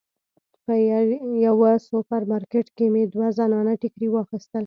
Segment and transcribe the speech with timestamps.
[0.65, 0.73] په
[1.47, 4.59] یوه سوپر مارکیټ کې مې دوه زنانه ټیکري واخیستل.